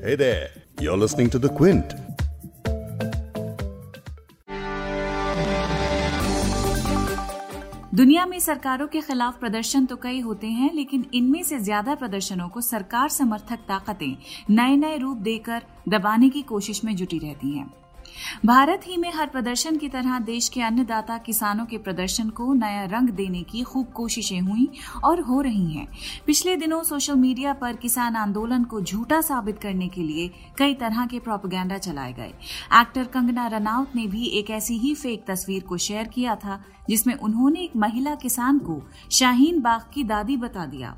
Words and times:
Hey 0.00 0.14
there, 0.14 0.50
you're 0.80 0.96
listening 0.96 1.28
to 1.30 1.38
The 1.40 1.48
Quint. 1.48 1.94
दुनिया 7.94 8.26
में 8.26 8.38
सरकारों 8.40 8.86
के 8.88 9.00
खिलाफ 9.00 9.38
प्रदर्शन 9.40 9.86
तो 9.86 9.96
कई 9.96 10.20
होते 10.20 10.46
हैं 10.46 10.72
लेकिन 10.74 11.06
इनमें 11.14 11.42
से 11.42 11.58
ज़्यादा 11.58 11.94
प्रदर्शनों 11.94 12.48
को 12.48 12.60
सरकार 12.60 13.08
समर्थक 13.08 13.64
ताकतें 13.68 14.16
नए 14.50 14.76
नए 14.76 14.98
रूप 14.98 15.18
देकर 15.22 15.62
दबाने 15.88 16.28
की 16.30 16.42
कोशिश 16.42 16.84
में 16.84 16.94
जुटी 16.96 17.18
रहती 17.18 17.50
हैं 17.50 17.66
भारत 18.46 18.80
ही 18.86 18.96
में 18.96 19.12
हर 19.12 19.26
प्रदर्शन 19.26 19.76
की 19.76 19.88
तरह 19.88 20.18
देश 20.18 20.48
के 20.48 20.62
अन्नदाता 20.62 21.18
किसानों 21.18 21.66
के 21.66 21.78
प्रदर्शन 21.78 22.30
को 22.30 22.54
नया 22.54 22.84
रंग 22.84 23.08
देने 23.08 23.42
की 23.42 23.62
खूब 23.62 23.86
कोशिशें 23.86 24.40
हुई 24.40 24.68
और 25.04 25.20
हो 25.20 25.40
रही 25.40 25.74
हैं। 25.74 25.88
पिछले 26.26 26.56
दिनों 26.56 26.82
सोशल 26.82 27.14
मीडिया 27.14 27.52
पर 27.52 27.76
किसान 27.76 28.16
आंदोलन 28.16 28.64
को 28.64 28.80
झूठा 28.80 29.20
साबित 29.20 29.58
करने 29.58 29.88
के 29.88 30.02
लिए 30.02 30.30
कई 30.58 30.74
तरह 30.74 31.06
के 31.06 31.18
प्रोपेगेंडा 31.18 31.78
चलाए 31.78 32.12
गए। 32.12 32.32
एक्टर 32.80 33.04
कंगना 33.04 33.46
रनौत 33.46 33.92
ने 33.96 34.06
भी 34.06 34.24
एक 34.24 34.50
ऐसी 34.50 34.78
ही 34.78 34.94
फेक 34.94 35.24
तस्वीर 35.28 35.62
को 35.62 35.76
शेयर 35.76 36.08
किया 36.08 36.34
था, 36.34 36.64
जिसमें 36.88 37.14
उन्होंने 37.14 37.60
एक 37.60 37.76
महिला 37.76 38.14
किसान 38.14 38.58
को 38.58 38.82
शाहीन 39.12 39.60
बाग 39.60 39.90
की 39.94 40.04
दादी 40.04 40.36
बता 40.36 40.66
दिया। 40.66 40.96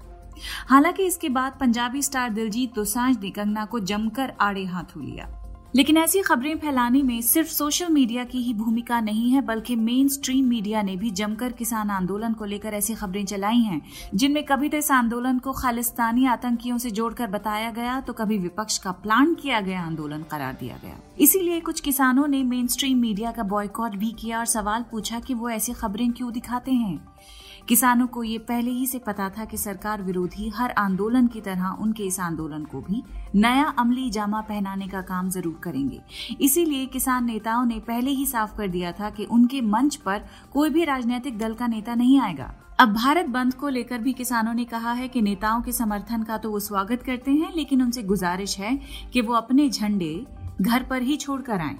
हालाँकि 0.68 1.06
इसके 1.06 1.28
बाद 1.28 1.56
पंजाबी 1.60 2.02
स्टार 2.02 2.30
दिलजीत 2.30 2.74
दोसांझ 2.74 3.18
ने 3.18 3.30
कंगना 3.30 3.64
को 3.64 3.80
जमकर 3.80 4.32
आड़े 4.40 4.64
हाथों 4.64 5.04
लिया। 5.04 5.39
लेकिन 5.74 5.96
ऐसी 5.96 6.20
खबरें 6.22 6.58
फैलाने 6.58 7.02
में 7.02 7.20
सिर्फ़ 7.22 7.48
सोशल 7.48 7.88
मीडिया 7.88 8.24
की 8.24 8.38
ही 8.38 8.54
भूमिका 8.54 9.00
नहीं 9.00 9.30
है, 9.30 9.40
बल्कि 9.40 9.76
मेन 9.76 10.08
स्ट्रीम 10.08 10.44
मीडिया 10.44 10.82
ने 10.82 10.96
भी 10.96 11.10
जमकर 11.10 11.52
किसान 11.52 11.90
आंदोलन 11.90 12.32
को 12.32 12.44
लेकर 12.44 12.74
ऐसी 12.74 12.94
खबरें 12.94 13.24
चलाई 13.24 13.58
हैं, 13.58 13.80
जिनमें 14.14 14.42
कभी 14.44 14.68
तो 14.68 14.76
इस 14.76 14.90
आंदोलन 14.90 15.38
को 15.38 15.52
खालिस्तानी 15.52 16.26
आतंकियों 16.26 16.78
से 16.78 16.90
जोड़कर 16.90 17.26
बताया 17.26 17.70
गया 17.70 18.00
तो 18.00 18.12
कभी 18.12 18.38
विपक्ष 18.38 18.78
का 18.78 18.92
प्लान 18.92 19.34
किया 19.34 19.60
गया, 19.60 19.82
आंदोलन 19.82 20.22
करार 20.22 20.56
दिया 20.60 20.78
गया। 20.84 20.98
इसीलिए 21.20 21.60
कुछ 21.60 21.80
किसानों 21.80 22.26
ने 22.26 22.42
मेन 22.44 22.66
स्ट्रीम 22.66 22.98
मीडिया 22.98 23.30
का 23.30 23.42
बॉयकॉट 23.44 23.96
भी 23.96 24.10
किया 24.12 24.38
और 24.38 24.46
सवाल 24.46 24.84
पूछा 24.90 25.20
कि 25.20 25.34
वो 25.34 25.50
ऐसी 25.50 25.72
खबरें 25.72 26.10
क्यों 26.12 26.32
दिखाते 26.32 26.72
हैं? 26.72 26.98
किसानों 27.70 28.06
को 28.06 28.22
ये 28.24 28.38
पहले 28.38 28.70
ही 28.70 28.86
से 28.86 28.98
पता 28.98 29.28
था 29.28 29.44
कि 29.44 29.56
सरकार 29.56 30.02
विरोधी 30.02 30.48
हर 30.48 30.70
आंदोलन 30.70 31.26
की 31.26 31.40
तरह 31.40 31.76
उनके 31.80 32.02
इस 32.02 32.18
आंदोलन 32.20 32.64
को 32.64 32.80
भी 32.80 33.02
नया 33.34 33.64
अमली 33.78 34.08
जामा 34.10 34.40
पहनाने 34.40 34.86
का 34.88 35.02
काम 35.02 35.28
ज़रूर 35.30 35.60
करेंगे। 35.62 36.00
इसीलिए 36.40 36.86
किसान 36.86 37.24
नेताओं 37.24 37.64
ने 37.64 37.78
पहले 37.78 38.10
ही 38.10 38.24
साफ़ 38.26 38.56
कर 38.56 38.68
दिया 38.68 38.90
था 38.92 39.10
कि 39.10 39.24
उनके 39.26 39.60
मंच 39.60 39.96
पर 39.96 40.24
कोई 40.52 40.70
भी 40.70 40.84
राजनीतिक 40.84 41.38
दल 41.38 41.54
का 41.54 41.66
नेता 41.66 41.94
नहीं 41.94 42.18
आएगा। 42.20 42.52
अब 42.78 42.92
भारत 42.94 43.26
बंद 43.28 43.54
को 43.54 43.68
लेकर 43.68 43.98
भी 43.98 44.12
किसानों 44.12 44.54
ने 44.54 44.64
कहा 44.64 44.92
है 44.92 45.08
कि 45.08 45.22
नेताओं 45.22 45.62
के 45.62 45.72
समर्थन 45.72 46.22
का 46.22 46.38
तो 46.38 46.50
वो 46.50 46.60
स्वागत 46.60 47.02
करते 47.02 47.30
हैं, 47.30 47.52
लेकिन 47.56 47.82
उनसे 47.82 48.02
गुजारिश 48.02 48.58
है 48.58 48.78
कि 49.12 49.20
वो 49.20 49.34
अपने 49.34 49.68
झंडे 49.68 50.26
घर 50.60 50.82
पर 50.82 51.02
ही 51.02 51.16
छोड़कर 51.16 51.60
आएँ। 51.60 51.78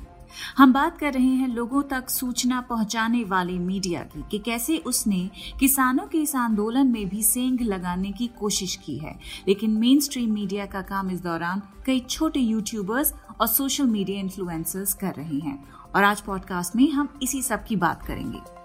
हम 0.57 0.73
बात 0.73 0.99
कर 0.99 1.13
रहे 1.13 1.27
हैं 1.27 1.49
लोगों 1.49 1.83
तक 1.83 2.11
सूचना 2.11 2.61
पहुँचाने 2.61 3.25
वाले 3.25 3.59
मीडिया 3.59 4.03
की 4.03 4.25
कि 4.31 4.39
कैसे 4.39 4.79
उसने 4.79 5.31
किसानों 5.61 6.07
के 6.07 6.19
इस 6.19 6.37
आंदोलन 6.37 6.87
में 6.87 7.09
भी 7.09 7.23
सेंग 7.23 7.61
लगाने 7.61 8.13
की 8.13 8.27
कोशिश 8.27 8.77
की 8.77 8.99
है। 8.99 9.19
लेकिन 9.49 9.71
मेन 9.71 10.01
स्ट्रीम 10.01 10.33
मीडिया 10.33 10.67
का 10.67 10.83
काम 10.83 11.11
इस 11.11 11.21
दौरान 11.21 11.63
कई 11.87 12.01
छोटे 12.01 12.41
यूट्यूबर्स 12.41 13.15
और 13.41 13.47
सोशल 13.47 13.87
मीडिया 13.87 14.21
इन्फ्लुएंसर्स 14.21 14.95
कर 14.95 15.15
रहे 15.15 15.39
हैं। 15.39 15.65
और 15.97 16.05
आज 16.05 16.21
पॉडकास्ट 16.21 16.77
में 16.77 16.91
हम 16.91 17.09
इसी 17.23 17.43
सब 17.43 17.65
की 17.65 17.77
बात 17.77 18.07
करेंगे। 18.07 18.60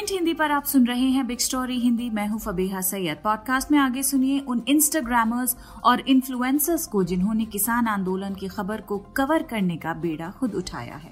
क्विंट 0.00 0.10
हिंदी 0.10 0.32
पर 0.34 0.50
आप 0.50 0.64
सुन 0.64 0.86
रहे 0.86 1.08
हैं 1.10 1.26
बिग 1.26 1.38
स्टोरी 1.38 1.78
हिंदी। 1.78 2.08
मैं 2.10 2.26
हूँ 2.28 2.38
फबीहा 2.40 2.80
सैयद। 2.80 3.16
पॉडकास्ट 3.24 3.70
में 3.72 3.78
आगे 3.78 4.02
सुनिए 4.02 4.38
उन 4.48 4.62
इंस्टाग्रामर्स 4.68 5.56
और 5.84 6.00
इन्फ्लुएंसर्स 6.08 6.86
को 6.86 7.02
जिन्होंने 7.04 7.44
किसान 7.44 7.86
आंदोलन 7.86 8.34
की 8.34 8.48
खबर 8.48 8.80
को 8.80 8.98
कवर 9.16 9.42
करने 9.42 9.76
का 9.76 9.92
बेड़ा 9.94 10.30
खुद 10.30 10.54
उठाया 10.54 10.94
है। 10.94 11.10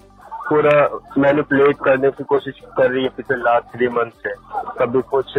पूरा 0.49 0.73
मैनिपुलेट 1.19 1.77
करने 1.85 2.11
की 2.11 2.25
कोशिश 2.25 2.61
कर 2.77 2.91
रही 2.91 3.03
है 3.03 3.09
पिछले 3.09 3.37
लास्ट 3.37 3.77
थ्री 3.77 3.89
मंथ 3.89 4.11
से। 4.25 4.35
कभी 4.81 5.03
कुछ 5.11 5.39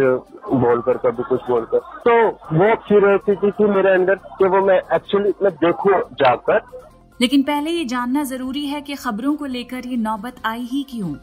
बोलकर 0.60 0.96
कभी 1.06 1.22
कुछ 1.22 1.40
बोलकर। 1.50 1.78
तो 2.06 2.16
वो 2.56 2.74
क्यूरियोसिटी 2.88 3.50
थी 3.50 3.68
मेरे 3.74 3.94
अंदर 3.94 4.14
कि 4.14 4.48
वो 4.48 4.64
मैं 4.66 4.78
एक्चुअली 4.94 5.32
मैं 5.42 5.52
देखूँ 5.64 6.00
जाकर। 6.22 6.60
लेकिन 7.20 7.42
पहले 7.42 7.70
ये 7.70 7.84
जानना 7.84 8.22
ज़रूरी 8.24 8.66
है 8.66 8.80
कि 8.80 8.94
खबरों 8.94 9.34
को 9.36 9.46
लेकर 9.46 9.86
ये 9.86 9.96
नौबत 9.96 10.36
आई 10.44 10.68
ही 10.72 10.86
क्यों? 10.90 11.14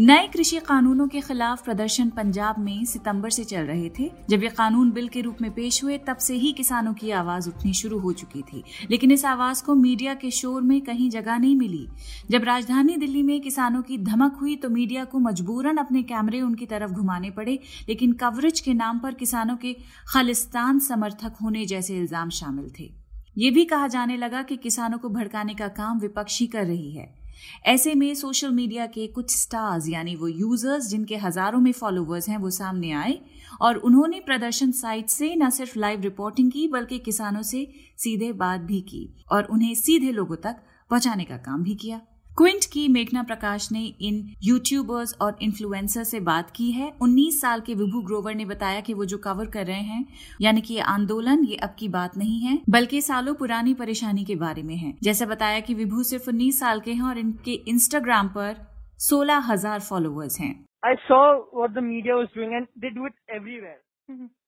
नए 0.00 0.26
कृषि 0.26 0.58
कानूनों 0.58 1.06
के 1.08 1.20
खिलाफ 1.20 1.64
प्रदर्शन 1.64 2.10
पंजाब 2.10 2.58
में 2.58 2.84
सितंबर 2.84 3.30
से 3.30 3.44
चल 3.44 3.62
रहे 3.62 3.90
थे। 3.98 4.10
जब 4.30 4.42
ये 4.42 4.48
कानून 4.48 4.90
बिल 4.90 5.08
के 5.08 5.20
रूप 5.20 5.36
में 5.42 5.50
पेश 5.50 5.84
हुए, 5.84 5.98
तब 5.98 6.16
से 6.16 6.34
ही 6.34 6.52
किसानों 6.52 6.94
की 6.94 7.10
आवाज़ 7.10 7.48
उठनी 7.48 7.72
शुरू 7.72 7.98
हो 7.98 8.12
चुकी 8.12 8.42
थी। 8.42 8.62
लेकिन 8.90 9.10
इस 9.10 9.24
आवाज़ 9.24 9.64
को 9.64 9.74
मीडिया 9.74 10.14
के 10.14 10.30
शोर 10.30 10.62
में 10.62 10.80
कहीं 10.80 11.10
जगह 11.10 11.38
नहीं 11.38 11.56
मिली। 11.56 11.86
जब 12.30 12.44
राजधानी 12.44 12.96
दिल्ली 12.96 13.22
में 13.22 13.40
किसानों 13.40 13.82
की 13.82 13.98
धमक 13.98 14.38
हुई 14.40 14.56
तो 14.56 14.70
मीडिया 14.70 15.04
को 15.04 15.18
मजबूरन 15.18 15.76
अपने 15.76 16.02
कैमरे 16.02 16.40
उनकी 16.40 16.66
तरफ़ 16.66 16.92
घुमाने 16.92 17.30
पड़े। 17.30 17.58
लेकिन 17.88 18.12
कवरेज 18.12 18.60
के 18.60 18.74
नाम 18.74 18.98
पर 18.98 19.14
किसानों 19.14 19.56
के 19.56 19.76
खालिस्तान 20.12 20.78
समर्थक 20.78 21.36
होने 21.42 21.66
जैसे 21.66 21.98
इल्ज़ाम 21.98 22.30
शामिल 22.30 22.72
थे। 22.80 22.92
ये 23.38 23.50
भी 23.50 23.64
कहा 23.64 23.86
जाने 23.88 24.16
लगा 24.16 24.42
कि 24.42 24.56
किसानों 24.56 24.98
को 24.98 25.08
भड़काने 25.08 25.54
का 25.54 25.68
काम 25.68 26.00
विपक्षी 26.00 26.46
कर 26.46 26.66
रही 26.66 26.92
है। 26.92 27.19
ऐसे 27.66 27.94
में 27.94 28.14
सोशल 28.14 28.50
मीडिया 28.50 28.86
के 28.86 29.06
कुछ 29.06 29.36
स्टार्स, 29.36 29.88
यानी 29.88 30.16
वो 30.16 30.28
यूज़र्स 30.28 30.88
जिनके 30.88 31.16
हज़ारों 31.16 31.60
में 31.60 31.72
फॉलोवर्स 31.72 32.28
हैं, 32.28 32.38
वो 32.38 32.50
सामने 32.50 32.90
आए 32.92 33.18
और 33.60 33.76
उन्होंने 33.76 34.20
प्रदर्शन 34.20 34.70
साइट 34.72 35.08
से 35.08 35.34
न 35.36 35.50
सिर्फ़ 35.50 35.78
लाइव 35.78 36.00
रिपोर्टिंग 36.00 36.50
की, 36.52 36.66
बल्कि 36.68 36.98
किसानों 36.98 37.42
से 37.42 37.66
सीधे 37.98 38.32
बात 38.34 38.60
भी 38.60 38.80
की 38.80 39.08
और 39.32 39.44
उन्हें 39.44 39.74
सीधे 39.74 40.12
लोगों 40.12 40.36
तक 40.36 40.62
पहुँचाने 40.90 41.24
का 41.24 41.36
काम 41.38 41.62
भी 41.62 41.74
किया। 41.74 42.00
क्विंट 42.38 42.60
की 42.72 42.88
मेघना 42.88 43.22
प्रकाश 43.22 43.72
ने 43.72 43.94
इन 44.00 44.34
यूट्यूबर्स 44.42 45.16
और 45.20 45.38
इन्फ्लुएंसर 45.42 46.04
से 46.04 46.20
बात 46.20 46.50
की 46.50 46.70
है। 46.70 46.92
19 47.02 47.40
साल 47.40 47.60
के 47.60 47.74
विभू 47.74 48.02
ग्रोवर 48.02 48.34
ने 48.34 48.44
बताया 48.44 48.80
कि 48.80 48.94
वो 48.94 49.04
जो 49.04 49.18
कवर 49.18 49.46
कर 49.46 49.66
रहे 49.66 49.76
हैं, 49.76 50.06
यानी 50.40 50.60
कि 50.60 50.78
आंदोलन, 50.78 51.44
ये 51.44 51.56
अब 51.56 51.76
की 51.78 51.88
बात 51.88 52.16
नहीं 52.16 52.40
है, 52.40 52.62
बल्कि 52.70 53.00
सालों 53.00 53.34
पुरानी 53.34 53.74
परेशानी 53.74 54.24
के 54.24 54.36
बारे 54.36 54.62
में 54.62 54.76
है। 54.76 54.94
जैसे 55.02 55.26
बताया 55.26 55.60
कि 55.60 55.74
विभू 55.74 56.02
सिर्फ़ 56.02 56.30
उन्नीस 56.30 56.60
साल 56.60 56.80
के 56.80 56.92
हैं 56.92 57.02
और 57.02 57.18
इनके 57.18 57.52
इंस्टाग्राम 57.52 58.28
पर 58.28 58.56
सोलह 58.98 59.36
हज़ार 59.36 59.80
फॉलोअर्स 59.80 60.40
हैं। 60.40 60.64
I 60.86 60.94
saw 61.08 61.40
what. 61.52 61.70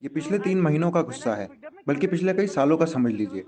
ये 0.02 0.08
पिछले 0.08 0.38
तीन 0.38 0.60
महीनों 0.60 0.90
का 0.90 1.00
गुस्सा 1.02 1.34
है 1.34 1.48
बल्कि 1.88 2.06
पिछले 2.06 2.32
कई 2.34 2.46
सालों 2.48 2.76
का 2.76 2.86
समझ 2.86 3.12
लीजिए 3.12 3.44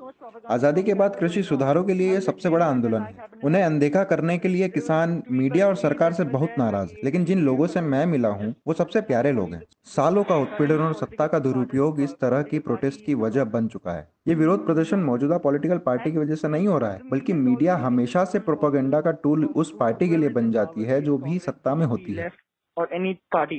आज़ादी 0.50 0.82
के 0.82 0.94
बाद 0.94 1.16
कृषि 1.16 1.42
सुधारों 1.42 1.82
के 1.84 1.94
लिए 1.94 2.12
ये 2.12 2.20
सबसे 2.20 2.50
बड़ा 2.50 2.66
आंदोलन 2.66 3.02
है 3.02 3.26
उन्हें 3.44 3.62
अनदेखा 3.62 4.04
करने 4.04 4.36
के 4.38 4.48
लिए 4.48 4.68
किसान 4.68 5.22
मीडिया 5.32 5.66
और 5.68 5.76
सरकार 5.76 6.12
से 6.12 6.24
बहुत 6.30 6.54
नाराज़ 6.58 6.90
है 6.90 7.00
लेकिन 7.04 7.24
जिन 7.24 7.44
लोगों 7.44 7.66
से 7.66 7.80
मैं 7.82 8.04
मिला 8.06 8.28
हूँ 8.32 8.54
वो 8.66 8.74
सबसे 8.74 9.00
प्यारे 9.02 9.32
लोग 9.32 9.54
हैं 9.54 9.62
सालों 9.86 10.24
का 10.24 10.36
उत्पीड़न 10.36 10.80
और 10.80 10.94
सत्ता 10.94 11.26
का 11.26 11.38
दुरुपयोग 11.38 12.00
इस 12.00 12.14
तरह 12.20 12.42
की 12.42 12.58
प्रोटेस्ट 12.60 13.04
की 13.06 13.14
वजह 13.16 13.44
बन 13.50 13.68
चुका 13.68 13.92
है 13.92 14.08
ये 14.28 14.34
विरोध 14.34 14.64
प्रदर्शन 14.66 14.98
मौजूदा 15.02 15.38
पॉलिटिकल 15.40 15.78
पार्टी 15.86 16.12
की 16.12 16.18
वजह 16.18 16.34
से 16.34 16.48
नहीं 16.48 16.66
हो 16.68 16.78
रहा 16.78 16.92
है 16.92 17.08
बल्कि 17.10 17.32
मीडिया 17.40 17.76
हमेशा 17.78 18.24
से 18.24 18.38
प्रोपोगेंडा 18.40 19.00
का 19.00 19.10
टूल 19.22 19.44
उस 19.56 19.74
पार्टी 19.80 20.08
के 20.08 20.16
लिए 20.16 20.28
बन 20.32 20.50
जाती 20.52 20.84
है 20.84 21.00
जो 21.02 21.18
भी 21.18 21.38
सत्ता 21.40 21.74
में 21.74 21.86
होती 21.86 22.14
है 22.14 22.30
Or 22.76 22.84
any 22.90 23.10
party. 23.32 23.56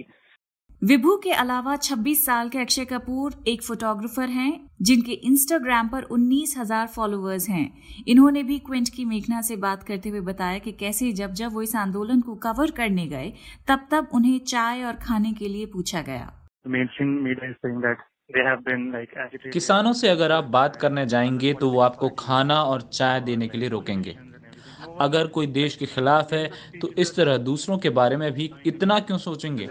विभू 0.85 1.17
के 1.17 1.31
अलावा 1.31 1.75
26 1.75 2.15
साल 2.15 2.49
के 2.49 2.59
अक्षय 2.59 2.85
कपूर 2.85 3.43
एक 3.47 3.63
फोटोग्राफर 3.63 4.29
हैं 4.29 4.71
जिनके 4.81 5.11
इंस्टाग्राम 5.11 5.87
पर 5.87 6.03
19,000 6.03 6.87
फॉलोअर्स 6.87 7.49
हैं। 7.49 7.81
इन्होंने 8.07 8.43
भी 8.43 8.59
क्विंट 8.59 8.89
की 8.89 9.05
मेघना 9.05 9.41
से 9.41 9.55
बात 9.55 9.83
करते 9.83 10.09
हुए 10.09 10.19
बताया 10.19 10.59
कि 10.59 10.71
कैसे 10.71 11.11
जब 11.11 11.33
जब 11.33 11.53
वो 11.53 11.61
इस 11.61 11.75
आंदोलन 11.75 12.21
को 12.21 12.35
कवर 12.35 12.71
करने 12.71 13.07
गए 13.07 13.33
तब 13.67 13.87
तब 13.91 14.07
उन्हें 14.13 14.39
चाय 14.39 14.83
और 14.83 14.93
खाने 14.93 15.33
के 15.33 15.47
लिए 15.47 15.65
पूछा 15.65 16.01
गया। 16.01 16.47
The 16.67 16.75
mainstream 16.75 17.17
media 17.23 17.49
is 17.49 17.57
saying 17.65 17.81
that 17.81 18.05
they 18.35 18.45
have 18.51 18.63
been 18.67 18.87
like 18.87 19.17
agitated. 19.25 19.53
किसानों 19.53 19.93
से 19.93 20.07
अगर 20.07 20.31
आप 20.31 20.43
बात 20.43 20.75
करने 20.75 21.05
जाएँगे 21.05 21.53
तो 21.53 21.69
वो 21.69 21.79
आपको 21.79 22.09
खाना 22.09 22.63
और 22.63 22.81
चाय 22.81 23.21
देने 23.21 23.47
के 23.47 23.57
लिए 23.57 23.69
रोकेंगे। 23.69 24.17
अगर 24.99 25.27
कोई 25.27 25.47
देश 25.47 25.75
के 25.75 25.85
खिलाफ 25.85 26.33
है 26.33 26.49
तो 26.81 26.93
इस 26.97 27.15
तरह 27.15 27.37
दूसरों 27.39 27.77
के 27.77 27.89
बारे 27.91 28.17
में 28.17 28.31
भी 28.33 28.51
इतना 28.65 28.99
क्यों 28.99 29.17
सोचेंगे? 29.19 29.69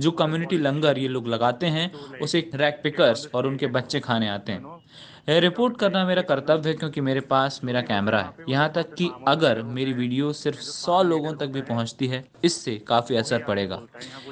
जो 0.00 0.10
कम्युनिटी 0.12 0.58
लंगर 0.58 0.98
ये 0.98 1.08
लोग 1.08 1.28
लगाते 1.28 1.66
हैं, 1.66 1.90
उसे 2.20 2.50
रैक 2.54 2.80
पिकर्स 2.82 3.28
और 3.34 3.46
उनके 3.46 3.66
बच्चे 3.68 4.00
खाने 4.00 4.28
आते 4.28 4.52
हैं। 4.52 5.40
रिपोर्ट 5.40 5.76
करना 5.76 6.04
मेरा 6.06 6.22
कर्तव्य 6.22 6.68
है 6.68 6.74
क्योंकि 6.74 7.00
मेरे 7.00 7.20
पास 7.22 7.60
मेरा 7.64 7.80
कैमरा 7.82 8.20
है। 8.22 8.34
यहाँ 8.48 8.70
तक 8.74 8.94
कि 8.94 9.14
अगर 9.28 9.62
मेरी 9.64 9.92
वीडियो 9.92 10.32
सिर्फ़ 10.34 10.60
सौ 10.60 11.02
लोगों 11.02 11.32
तक 11.34 11.46
भी 11.48 11.62
पहुँचती 11.62 12.06
है, 12.06 12.24
इससे 12.44 12.76
काफ़ी 12.88 13.16
असर 13.16 13.38
पड़ेगा। 13.40 13.82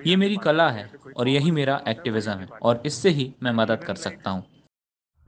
ये 0.07 0.17
मेरी 0.17 0.37
कला 0.39 0.71
है 0.71 0.91
और 1.17 1.29
यही 1.29 1.51
मेरा 1.51 1.83
एक्टिविज्म 1.89 2.33
है 2.33 2.49
और 2.63 2.83
इससे 2.87 3.11
ही 3.11 3.33
मैं 3.43 3.53
मदद 3.55 3.85
कर 3.85 3.95
सकता 3.97 4.31
हूँ। 4.31 4.45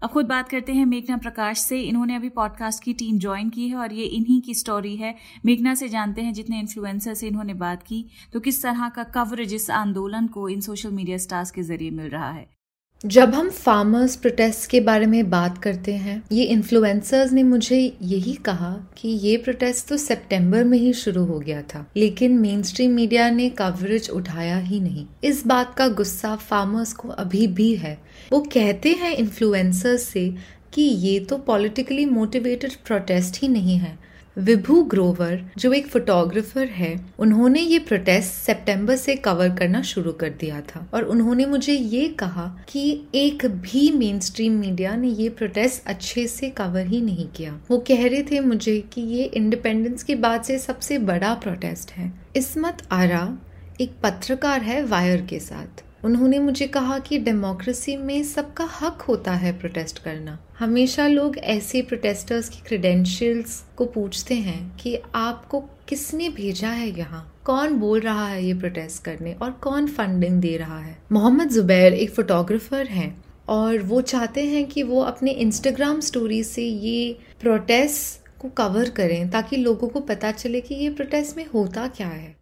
अब 0.02 0.10
खुद 0.10 0.26
बात 0.26 0.48
करते 0.48 0.72
हैं 0.72 0.84
मेघना 0.86 1.16
प्रकाश 1.16 1.58
से। 1.58 1.80
इन्होंने 1.80 2.16
अभी 2.16 2.28
पॉडकास्ट 2.28 2.82
की 2.84 2.92
टीम 2.92 3.18
ज्वाइन 3.18 3.50
की 3.50 3.68
है 3.68 3.76
और 3.76 3.92
ये 3.92 4.04
इन्हीं 4.06 4.40
की 4.40 4.54
स्टोरी 4.54 4.96
है। 4.96 5.14
मेघना 5.46 5.74
से 5.74 5.88
जानते 5.88 6.22
हैं 6.22 6.32
जितने 6.32 6.58
इन्फ्लुएंसर 6.60 7.14
से 7.14 7.26
इन्होंने 7.26 7.54
बात 7.54 7.82
की 7.82 8.04
तो 8.32 8.40
किस 8.40 8.62
तरह 8.62 8.88
का 8.88 9.04
कवरेज 9.14 9.54
इस 9.54 9.70
आंदोलन 9.70 10.26
को 10.26 10.48
इन 10.48 10.60
सोशल 10.60 10.90
मीडिया 10.90 11.18
स्टार्स 11.18 11.50
के 11.50 11.62
ज़रिए 11.62 11.90
मिल 11.90 12.08
रहा 12.08 12.30
है। 12.30 12.55
जब 13.04 13.34
हम 13.34 13.48
फार्मर्स 13.50 14.14
प्रोटेस्ट 14.16 14.68
के 14.70 14.78
बारे 14.80 15.06
में 15.06 15.28
बात 15.30 15.58
करते 15.62 15.92
हैं, 15.94 16.22
ये 16.32 16.44
इन्फ्लुएंसर्स 16.44 17.32
ने 17.32 17.42
मुझे 17.42 17.78
यही 18.02 18.32
कहा 18.44 18.70
कि 18.98 19.08
ये 19.08 19.36
प्रोटेस्ट 19.36 19.88
तो 19.88 19.96
सितंबर 19.96 20.64
में 20.64 20.76
ही 20.78 20.92
शुरू 20.92 21.24
हो 21.24 21.38
गया 21.38 21.60
था, 21.64 21.84
लेकिन 21.96 22.38
मेन 22.38 22.62
स्ट्रीम 22.62 22.92
मीडिया 22.92 23.28
ने 23.30 23.48
कवरेज 23.50 24.08
उठाया 24.10 24.56
ही 24.58 24.80
नहीं। 24.80 25.04
इस 25.24 25.46
बात 25.46 25.74
का 25.74 25.88
गुस्सा 25.90 26.34
फार्मर्स 26.38 26.92
को 26.92 27.08
अभी 27.08 27.46
भी 27.46 27.74
है। 27.74 27.96
वो 28.32 28.40
कहते 28.54 28.92
हैं 28.92 29.14
इन्फ्लुएंसर्स 29.14 30.02
से 30.02 30.28
कि 30.72 30.82
ये 30.82 31.18
तो 31.20 31.38
पॉलिटिकली 31.38 32.04
मोटिवेटेड 32.06 32.72
प्रोटेस्ट 32.86 33.42
ही 33.42 33.48
नहीं 33.48 33.76
है। 33.76 33.96
विभू 34.38 34.82
ग्रोवर, 34.82 35.50
जो 35.58 35.72
एक 35.72 35.86
फोटोग्राफर 35.86 36.66
है, 36.66 37.06
उन्होंने 37.18 37.60
ये 37.60 37.78
प्रोटेस्ट 37.78 38.32
सितंबर 38.32 38.96
से 38.96 39.16
कवर 39.16 39.48
करना 39.48 39.82
शुरू 39.82 40.12
कर 40.12 40.28
दिया 40.28 40.60
था। 40.60 40.90
और 40.94 41.02
उन्होंने 41.02 41.46
मुझे 41.46 41.72
ये 41.72 42.08
कहा 42.08 42.64
कि 42.68 43.02
एक 43.14 43.46
भी 43.46 43.90
मेन 43.90 44.20
स्ट्रीम 44.20 44.52
मीडिया 44.52 44.96
ने 44.96 45.08
ये 45.08 45.28
प्रोटेस्ट 45.28 45.82
अच्छे 45.86 46.26
से 46.26 46.50
कवर 46.50 46.86
ही 46.86 47.00
नहीं 47.00 47.28
किया। 47.28 47.60
वो 47.70 47.78
कह 47.78 48.08
रहे 48.08 48.22
थे 48.22 48.40
मुझे 48.40 48.84
कि 48.92 49.00
ये 49.00 49.24
इंडिपेंडेंस 49.24 50.02
के 50.02 50.14
बाद 50.14 50.42
से 50.42 50.58
सबसे 50.58 50.98
बड़ा 50.98 51.34
प्रोटेस्ट 51.34 51.90
है। 51.90 52.12
इसमत 52.36 52.82
आरा 52.92 53.38
एक 53.80 53.92
पत्रकार 54.02 54.62
है 54.62 54.84
वायर 54.84 55.22
के 55.22 55.40
साथ। 55.40 55.85
उन्होंने 56.04 56.38
मुझे 56.38 56.66
कहा 56.66 56.98
कि 56.98 57.18
डेमोक्रेसी 57.18 57.96
में 57.96 58.22
सबका 58.22 58.64
हक 58.64 59.02
होता 59.02 59.32
है 59.32 59.58
प्रोटेस्ट 59.58 59.98
करना। 59.98 60.38
हमेशा 60.58 61.06
लोग 61.06 61.38
ऐसे 61.38 61.82
प्रोटेस्टर्स 61.82 62.48
की 62.48 62.58
क्रेडेंशियल्स 62.66 63.64
को 63.76 63.84
पूछते 63.84 64.34
हैं 64.34 64.76
कि 64.76 64.98
आपको 65.14 65.60
किसने 65.88 66.28
भेजा 66.28 66.68
है 66.68 66.98
यहाँ? 66.98 67.40
कौन 67.44 67.74
बोल 67.74 68.00
रहा 68.00 68.28
है 68.28 68.44
ये 68.44 68.54
प्रोटेस्ट 68.54 69.04
करने 69.04 69.32
और 69.32 69.50
कौन 69.50 69.86
फंडिंग 69.86 70.40
दे 70.40 70.56
रहा 70.56 70.80
है? 70.80 70.98
मोहम्मद 71.12 71.48
जुबैर 71.48 71.94
एक 71.94 72.10
फोटोग्राफर 72.10 72.86
हैं 72.86 73.24
और 73.48 73.78
वो 73.78 74.00
चाहते 74.00 74.44
हैं 74.44 74.66
कि 74.66 74.82
वो 74.82 75.00
अपने 75.00 75.30
इंस्टाग्राम 75.30 76.00
स्टोरी 76.00 76.42
से 76.44 76.62
ये 76.62 77.18
प्रोटेस्ट 77.40 78.40
को 78.40 78.48
कवर 78.48 78.90
करें 78.90 79.30
ताकि 79.30 79.56
लोगों 79.56 79.88
को 79.88 80.00
पता 80.00 80.32
चले 80.32 80.60
कि 80.60 80.74
ये 80.74 80.90
प्रोटेस्ट 80.90 81.36
में 81.36 81.46
होता 81.54 81.88
क्या 81.88 82.08
है। 82.08 82.35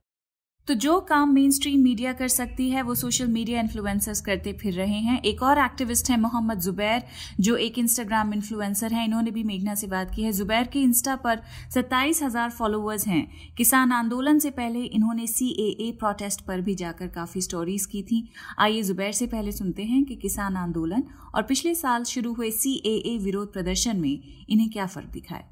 तो 0.69 0.75
जो 0.75 0.99
काम 1.01 1.33
मेन 1.35 1.51
स्ट्रीम 1.51 1.81
मीडिया 1.81 2.13
कर 2.13 2.29
सकती 2.29 2.69
है, 2.71 2.83
वो 2.83 2.95
सोशल 2.95 3.27
मीडिया 3.27 3.61
इन्फ्लुएंसर्स 3.61 4.21
करते 4.21 4.53
फिर 4.53 4.75
रहे 4.75 4.99
हैं। 4.99 5.21
एक 5.23 5.43
और 5.43 5.59
एक्टिविस्ट 5.59 6.11
है 6.11 6.19
मोहम्मद 6.21 6.61
जुबैर, 6.61 7.03
जो 7.41 7.57
एक 7.57 7.79
इंस्टाग्राम 7.79 8.33
इन्फ्लुएंसर 8.35 8.93
है। 8.93 9.05
इन्होंने 9.05 9.31
भी 9.31 9.45
मेघना 9.45 9.75
से 9.75 9.87
बात 9.87 10.15
की 10.15 10.23
है। 10.23 10.33
जुबैर 10.33 10.67
के 10.67 10.81
इंस्टा 10.81 11.17
पर 11.17 11.43
सत्ताईस 11.75 12.23
हज़ार 12.23 12.51
फॉलोअर्स 12.51 13.07
हैं। 13.07 13.27
किसान 13.57 13.93
आंदोलन 13.93 14.39
से 14.39 14.51
पहले 14.51 14.85
इन्होंने 14.85 15.27
CAA 15.27 15.93
प्रोटेस्ट 15.99 16.41
पर 16.41 16.61
भी 16.61 16.75
जाकर 16.75 17.09
काफ़ी 17.09 17.41
स्टोरीज 17.41 17.87
की 17.87 18.03
थी। 18.03 18.29
आइए 18.59 18.83
जुबैर 18.83 19.13
से 19.13 19.27
पहले 19.27 19.53
सुनते 19.53 19.85
हैं 19.85 20.05
कि 20.05 20.17
किसान 20.17 20.57
आंदोलन 20.57 21.05
और 21.35 21.43
पिछले 21.43 21.75
साल 21.75 22.05
शुरू 22.05 22.33
हुए 22.35 22.51
CAA 22.51 23.19
विरोध 23.19 23.53
प्रदर्शन 23.53 24.01
में 24.01 24.21
इन्हें 24.49 24.71
क्या 24.71 24.87
फ़र्क 24.87 25.11
दिखाए 25.13 25.45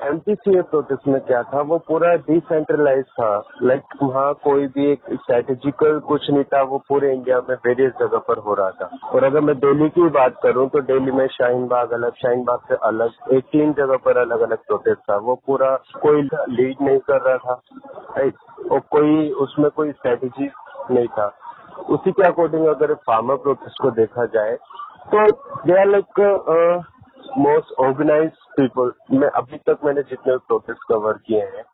एम 0.00 0.18
प्रोटेस्ट 0.26 1.06
में 1.08 1.20
क्या 1.20 1.42
था 1.44 1.60
वो 1.62 1.76
पूरा 1.88 2.14
डिसेंट्रलाइज 2.26 3.04
था। 3.10 3.30
लाइक 3.62 3.80
like, 3.80 4.02
वहाँ 4.02 4.32
कोई 4.44 4.66
भी 4.68 4.90
एक 4.92 5.00
स्ट्रेटेजिकल 5.12 5.98
कुछ 6.08 6.30
नहीं 6.30 6.44
था 6.44 6.62
वो 6.62 6.78
पूरे 6.88 7.12
इंडिया 7.14 7.38
में 7.48 7.54
वेरियस 7.66 7.92
जगह 8.00 8.18
पर 8.28 8.38
हो 8.38 8.54
रहा 8.54 8.70
था। 8.72 8.88
और 9.08 9.24
अगर 9.24 9.40
मैं 9.40 9.56
दिल्ली 9.58 9.88
की 9.88 10.08
बात 10.10 10.36
करूँ 10.42 10.68
तो 10.68 10.80
दिल्ली 10.82 11.12
में 11.12 11.26
शाहीन 11.28 11.66
बाग 11.68 11.92
अलग 11.92 12.14
शाहीन 12.16 12.44
बाग 12.44 12.60
से 12.68 12.76
अलग 12.88 13.32
एक 13.32 13.44
तीन 13.52 13.72
जगह 13.72 13.96
पर 14.04 14.18
अलग 14.18 14.40
अलग 14.40 14.64
प्रोटेस्ट 14.66 15.00
था। 15.10 15.16
वो 15.18 15.34
पूरा 15.46 15.74
कोई 16.02 16.22
लीड 16.50 16.82
नहीं 16.82 16.98
कर 17.10 17.20
रहा 17.22 17.36
था 17.38 17.54
और 18.70 18.80
कोई 18.90 19.30
उसमें 19.42 19.70
कोई 19.70 19.92
स्ट्रेटेजी 19.92 20.50
नहीं 20.90 21.08
था। 21.08 21.32
उसी 21.90 22.12
के 22.12 22.26
अकॉर्डिंग 22.28 22.66
अगर 22.66 22.94
फार्मर 23.06 23.36
प्रोटेस्ट 23.42 23.82
को 23.82 23.90
देखा 23.96 24.24
जाए 24.34 24.56
तो 25.12 25.26
they 25.66 25.78
are 25.80 25.86
like 25.86 26.20
most 27.38 27.80
organise 27.80 28.30
people 28.30 28.92
मैं 29.12 29.28
अभी 29.28 29.56
तक 29.56 29.80
मैंने 29.84 30.02
जितने 30.02 30.36
प्रोटेस्ट 30.36 30.80
कवर 30.88 31.12
किए 31.12 31.40
हैं। 31.40 31.64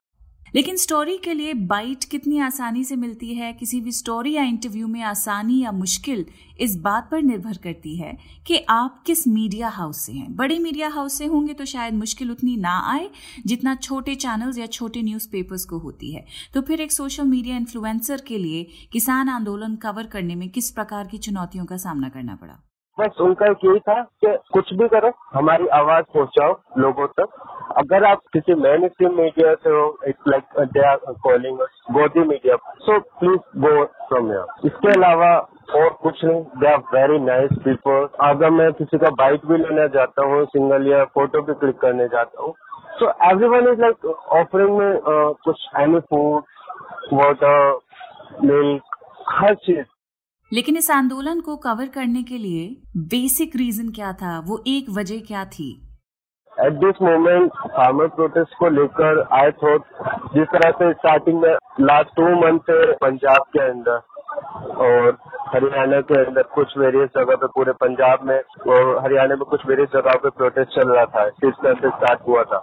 लेकिन 0.55 0.77
स्टोरी 0.77 1.19
के 1.19 1.35
लिए 1.35 1.55
बाइट 1.55 2.05
कितनी 2.05 2.39
आसानी 2.39 2.85
से 2.85 2.97
मिलती 2.97 3.35
है? 3.35 3.53
किसी 3.53 3.81
भी 3.81 3.93
स्टोरी 3.93 4.33
या 4.33 4.43
इंटरव्यू 4.43 4.89
में 4.89 5.03
आसानी 5.03 5.63
या 5.63 5.73
मुश्किल 5.73 6.27
इस 6.61 6.77
बात 6.77 7.09
पर 7.11 7.23
निर्भर 7.23 7.57
करती 7.57 7.97
है 7.97 8.19
कि 8.47 8.65
आप 8.69 9.03
किस 9.07 9.29
मीडिया 9.29 9.69
हाउस 9.69 9.99
से 9.99 10.13
हैं। 10.13 10.37
बड़े 10.37 10.59
मीडिया 10.59 10.89
हाउस 10.89 11.19
से 11.19 11.27
होंगे 11.27 11.55
तो 11.55 11.65
शायद 11.65 11.95
मुश्किल 11.95 12.31
उतनी 12.31 12.57
ना 12.57 12.79
आए, 12.93 13.11
जितना 13.47 13.75
छोटे 13.75 14.15
चैनल्स 14.15 14.59
या 14.59 14.67
छोटे 14.67 15.03
न्यूज़पेपर्स 15.03 15.65
को 15.65 15.79
होती 15.79 16.13
है। 16.13 16.25
तो 16.55 16.63
फिर 16.63 16.81
एक 16.81 16.93
सोशल 16.93 17.25
मीडिया 17.25 17.57
इन्फ्लुएंसर 17.57 18.21
के 18.21 18.39
लिए 18.39 18.67
किसान 18.93 19.29
आंदोलन 19.29 19.77
कवर 19.77 20.07
करने 20.07 20.35
में 20.35 20.49
किस 20.49 20.71
प्रकार 20.71 21.07
की 21.07 21.19
चुनौतियों 21.19 21.65
का 21.65 21.77
सामना 21.77 22.09
करना 22.09 22.37
पड़ा? 22.37 22.63
बस 22.99 23.21
उनका 23.21 23.47
एक 23.51 23.65
यही 23.65 23.79
था 23.81 24.03
कि 24.25 24.37
कुछ 24.53 24.73
भी 24.75 24.87
करो, 24.89 25.11
हमारी 25.35 25.67
आवाज़ 25.79 26.05
पहुंचाओ 26.15 26.53
लोगों 26.81 27.07
तक। 27.19 27.29
अगर 27.79 28.05
आप 28.11 28.21
किसी 28.33 28.55
मेन 28.57 28.87
स्ट्रीम 28.89 29.17
मीडिया 29.17 29.55
से 29.55 29.71
हो 29.71 29.85
it's 30.09 30.29
like 30.29 30.61
they 30.73 30.85
are 30.89 30.97
calling 31.25 31.59
Godi 31.97 32.25
media 32.29 32.57
so 32.87 32.99
please 33.19 33.59
go 33.65 33.85
from 34.09 34.31
यहाँ 34.33 34.47
इसके 34.67 34.91
अलावा 34.93 35.29
और 35.77 35.89
कुछ 36.03 36.25
नहीं 36.25 36.43
they 36.61 36.73
are 36.73 36.79
very 36.95 37.19
nice 37.25 37.53
people 37.65 38.09
अगर 38.27 38.51
मैं 38.51 38.73
किसी 38.81 38.99
का 38.99 39.11
बाइक 39.19 39.47
भी 39.47 39.59
लेना 39.59 39.87
जाता 39.97 40.27
हूँ 40.27 40.45
सिंगल 40.55 40.87
या 40.89 41.05
फ़ोटो 41.15 41.43
भी 41.43 41.55
क्लिक 41.55 41.79
करने 41.81 42.07
जाता 42.15 42.43
हूँ 42.43 42.55
so 42.99 43.11
everyone 43.49 43.73
is 43.73 43.81
like 43.81 44.07
offering 44.41 44.77
में 44.79 44.99
कुछ 45.45 45.67
एनी 45.81 46.01
फ़ूड 46.01 46.43
वाटर 47.13 47.79
मिल्क 48.45 48.97
हर 49.33 49.55
चीज़। 49.57 49.85
लेकिन 50.53 50.77
इस 50.77 50.91
आंदोलन 50.91 51.41
को 51.41 51.57
कवर 51.57 51.87
करने 51.95 52.23
के 52.23 52.37
लिए 52.39 52.67
बेसिक 53.13 53.57
रीजन 53.57 53.89
क्या 53.91 54.13
था? 54.13 54.39
वो 54.47 54.63
एक 54.69 54.91
वजह 54.99 55.21
क्या 55.27 55.45
थी? 55.45 55.69
At 56.65 56.73
this 56.73 57.03
moment 57.03 57.53
farmer 57.73 58.07
protest 58.09 58.55
को 58.59 58.69
लेकर 58.71 59.21
आई 59.33 59.51
थॉट 59.63 59.85
जिस 60.35 60.47
तरह 60.53 60.71
से 60.71 60.93
स्टार्टिंग 60.93 61.41
में 61.43 61.55
लास्ट 61.81 62.15
टू 62.17 62.29
मंथ 62.37 62.71
पंजाब 63.01 63.43
के 63.53 63.63
अंदर 63.71 63.99
और 64.85 65.17
हरियाणा 65.49 66.01
के 66.01 66.21
अंदर 66.25 66.43
कुछ 66.55 66.79
वेरियस 66.79 67.11
जगह 67.19 67.37
पे 67.37 67.47
पूरे 67.47 67.73
पंजाब 67.73 68.25
में 68.25 68.39
और 68.69 68.97
हरियाणा 69.05 69.35
में 69.35 69.45
कुछ 69.51 69.67
वेरियस 69.67 69.89
जगह 69.93 70.15
पे 70.23 70.31
प्रोटेस्ट 70.31 70.71
चल 70.71 70.89
रहा 70.89 71.05
था, 71.05 71.29
जिस 71.29 71.55
तरह 71.63 71.75
से 71.75 71.89
स्टार्ट 71.89 72.21
हुआ 72.29 72.43
था। 72.45 72.59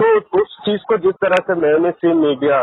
तो 0.00 0.16
उस 0.40 0.56
चीज़ 0.66 0.82
को 0.88 0.96
जिस 0.96 1.14
तरह 1.24 1.36
से 1.46 1.54
मैंने 1.60 1.90
सी 1.90 2.12
मीडिया 2.14 2.62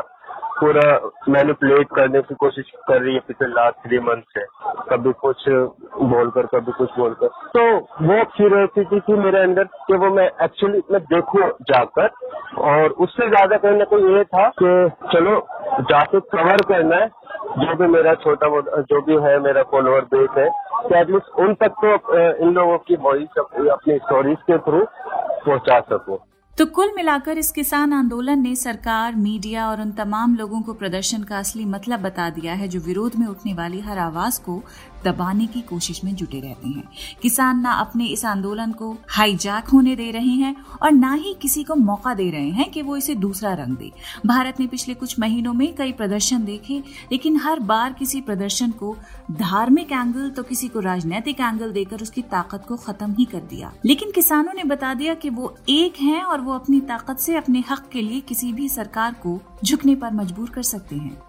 पूरा 0.62 0.82
मैंने 0.90 1.32
मैनिपुलेट 1.34 1.88
करने 1.96 2.22
की 2.22 2.36
कोशिश 2.36 2.72
कर 2.88 3.02
रही 3.02 3.14
है 3.14 3.20
पिछले 3.28 3.48
लास्ट 3.50 3.78
थ्री 3.86 4.00
मंथ 4.00 4.22
से। 4.38 4.44
कभी 4.90 5.12
कुछ 5.22 5.48
बोलकर, 5.50 6.46
कभी 6.46 6.72
कुछ 6.72 6.90
बोलकर। 6.98 7.28
तो 7.56 7.64
वो 8.08 8.24
क्यूरियोसिटी 8.36 9.00
थी 9.00 9.14
मेरे 9.14 9.40
अंदर 9.40 9.64
कि 9.88 9.98
वो 9.98 10.10
मैं 10.16 10.30
एक्चुअली 10.44 10.82
मैं 10.92 11.02
देखूँ 11.06 11.50
जाकर। 11.72 12.10
और 12.62 12.90
उससे 13.04 13.28
ज़्यादा 13.30 13.58
कहीं 13.58 13.78
ना 13.78 13.86
कहीं 13.86 14.16
ये 14.16 14.24
था 14.26 14.48
कि 14.62 14.72
चलो, 15.14 15.36
जाके 15.82 16.20
कवर 16.32 16.66
करना 16.70 16.96
है। 16.96 17.10
जो 17.58 17.76
भी 17.76 17.88
मेरा 17.88 18.14
छोटा 18.16 18.48
मोटा, 18.50 18.82
जो 18.82 19.02
भी 19.02 19.16
है 19.24 19.40
मेरा 19.40 19.64
फॉलोअर 19.72 20.02
बेस 20.14 20.30
है, 20.38 20.50
कि 20.82 20.98
एटलीस्ट 21.00 21.40
उन 21.40 21.54
तक 21.62 21.76
तो 21.84 22.18
इन 22.44 22.54
लोगों 22.54 22.78
की 22.78 22.96
वॉइस 23.02 23.40
अपनी 23.40 23.98
स्टोरीज 23.98 24.38
के 24.42 24.58
थ्रू 24.58 24.86
पहुँचा 25.46 25.80
सकूँ। 25.90 26.18
तो 26.58 26.66
कुल 26.66 26.92
मिलाकर 26.96 27.38
इस 27.38 27.52
किसान 27.52 27.94
आंदोलन 27.94 28.40
ने 28.40 28.56
सरकार, 28.56 29.16
मीडिया 29.16 29.70
और 29.70 29.82
उन 29.82 29.92
तमाम 29.92 30.36
लोगों 30.36 30.62
को 30.62 30.74
प्रदर्शन 30.74 31.24
का 31.24 31.38
असली 31.40 31.66
मतलब 31.66 32.00
बता 32.00 32.30
दिया 32.30 32.54
है 32.54 32.68
जो 32.68 32.80
विरोध 32.80 33.16
में 33.16 33.28
उठने 33.28 33.54
वाली 33.54 33.80
हर 33.80 33.98
आवाज़ 33.98 34.40
को 34.42 34.62
दबाने 35.06 35.46
की 35.48 35.62
कोशिश 35.62 36.04
में 36.04 36.14
जुटे 36.16 36.40
रहते 36.40 36.70
हैं। 36.70 36.84
किसान 37.22 37.60
ना 37.60 37.72
अपने 37.74 38.06
इस 38.06 38.26
आंदोलन 38.26 38.72
को 38.72 38.96
हाईजैक 39.10 39.68
होने 39.68 39.96
दे 39.96 40.10
रहे 40.12 40.34
हैं 40.36 40.56
और 40.82 40.92
ना 40.92 41.14
ही 41.14 41.34
किसी 41.42 41.64
को 41.64 41.76
मौका 41.76 42.14
दे 42.14 42.30
रहे 42.32 42.50
हैं 42.50 42.70
कि 42.72 42.82
वो 42.82 42.98
इसे 42.98 43.16
दूसरा 43.16 43.54
रंग 43.54 43.78
दे। 43.78 43.92
भारत 44.26 44.60
ने 44.60 44.68
पिछले 44.68 44.94
कुछ 44.94 45.20
महीनों 45.20 45.54
में 45.54 45.74
कई 45.76 45.92
प्रदर्शन 45.92 46.44
देखे, 46.44 46.82
लेकिन 47.12 47.38
हर 47.38 47.60
बार 47.62 47.94
किसी 47.94 48.22
प्रदर्शन 48.22 48.72
को 48.72 48.96
धार्मिक 49.32 49.92
एंगल 49.92 50.30
तो 50.30 50.44
किसी 50.44 50.68
को 50.68 50.80
राजनीतिक 50.80 51.40
एंगल 51.40 51.72
देकर 51.72 52.02
उसकी 52.02 52.22
ताकत 52.22 52.66
को 52.68 52.78
खत्म 52.78 53.14
ही 53.14 53.26
कर 53.26 53.42
दिया। 53.50 53.74
लेकिन 53.86 54.12
किसानों 54.12 54.54
ने 54.54 54.64
बता 54.66 54.94
दिया 54.94 55.14
कि 55.14 55.30
वो 55.30 55.56
एक 55.70 56.02
हैं 56.02 56.22
और 56.42 56.46
वो 56.48 56.54
अपनी 56.54 56.80
ताकत 56.82 57.18
से 57.20 57.36
अपने 57.36 57.64
हक 57.70 57.90
के 57.94 58.02
लिए 58.02 58.20
किसी 58.20 58.52
भी 58.54 58.68
सरकार 58.70 59.14
को 59.26 59.40
झुकने 59.64 59.94
पर 59.96 60.14
मजबूर 60.14 60.50
कर 60.50 60.64
सकते 60.64 60.96
हैं। 60.96 61.22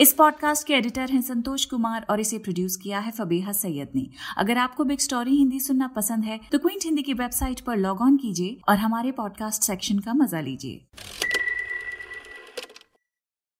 इस 0.00 0.12
पॉडकास्ट 0.12 0.66
के 0.66 0.74
एडिटर 0.74 1.10
हैं 1.10 1.20
संतोष 1.22 1.64
कुमार 1.64 2.06
और 2.10 2.20
इसे 2.20 2.38
प्रोड्यूस 2.38 2.76
किया 2.76 2.98
है 2.98 3.10
फबेहा 3.10 3.52
सैयद 3.52 3.92
ने। 3.94 4.06
अगर 4.38 4.58
आपको 4.58 4.84
बिग 4.84 4.98
स्टोरी 4.98 5.36
हिंदी 5.36 5.60
सुनना 5.60 5.86
पसंद 5.86 6.24
है 6.24 6.38
तो 6.52 6.58
क्विंट 6.58 6.84
हिंदी 6.84 7.02
की 7.02 7.14
वेबसाइट 7.14 7.60
पर 7.60 7.76
लॉग 7.76 8.00
ऑन 8.00 8.16
कीजिए 8.16 8.58
और 8.68 8.76
हमारे 8.76 9.12
पॉडकास्ट 9.12 9.62
सेक्शन 9.62 9.98
का 9.98 10.14
मज़ा 10.14 10.40
लीजिए। 10.40 11.09